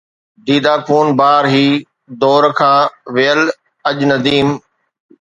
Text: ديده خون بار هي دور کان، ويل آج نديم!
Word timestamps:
ديده 0.45 0.73
خون 0.85 1.07
بار 1.19 1.43
هي 1.53 1.67
دور 2.21 2.43
کان، 2.59 2.81
ويل 3.15 3.41
آج 3.89 3.97
نديم! 4.11 4.49